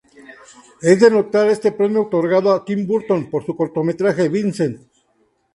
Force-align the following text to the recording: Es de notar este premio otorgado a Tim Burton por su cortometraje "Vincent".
Es 0.81 0.99
de 0.99 1.11
notar 1.11 1.47
este 1.49 1.71
premio 1.71 2.01
otorgado 2.01 2.51
a 2.53 2.65
Tim 2.65 2.87
Burton 2.87 3.29
por 3.29 3.45
su 3.45 3.55
cortometraje 3.55 4.29
"Vincent". 4.29 4.81